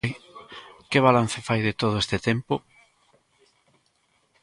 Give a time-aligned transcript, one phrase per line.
[0.89, 2.53] Que balance fai de todo este tempo?